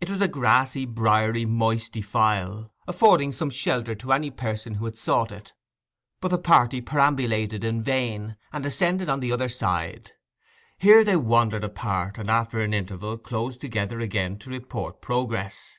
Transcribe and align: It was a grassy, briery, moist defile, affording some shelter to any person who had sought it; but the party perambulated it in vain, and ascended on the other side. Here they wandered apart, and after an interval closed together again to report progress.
It 0.00 0.08
was 0.08 0.22
a 0.22 0.26
grassy, 0.26 0.86
briery, 0.86 1.44
moist 1.44 1.92
defile, 1.92 2.72
affording 2.88 3.30
some 3.30 3.50
shelter 3.50 3.94
to 3.94 4.10
any 4.14 4.30
person 4.30 4.76
who 4.76 4.86
had 4.86 4.96
sought 4.96 5.30
it; 5.30 5.52
but 6.22 6.28
the 6.28 6.38
party 6.38 6.80
perambulated 6.80 7.62
it 7.62 7.68
in 7.68 7.82
vain, 7.82 8.38
and 8.54 8.64
ascended 8.64 9.10
on 9.10 9.20
the 9.20 9.32
other 9.32 9.50
side. 9.50 10.12
Here 10.78 11.04
they 11.04 11.16
wandered 11.16 11.62
apart, 11.64 12.16
and 12.16 12.30
after 12.30 12.60
an 12.60 12.72
interval 12.72 13.18
closed 13.18 13.60
together 13.60 14.00
again 14.00 14.38
to 14.38 14.48
report 14.50 15.02
progress. 15.02 15.76